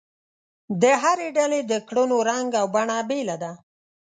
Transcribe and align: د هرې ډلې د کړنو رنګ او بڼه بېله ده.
د 0.81 0.83
هرې 1.01 1.27
ډلې 1.37 1.61
د 1.71 1.73
کړنو 1.87 2.17
رنګ 2.29 2.49
او 2.59 2.65
بڼه 2.75 2.97
بېله 3.09 3.35
ده. 3.43 3.51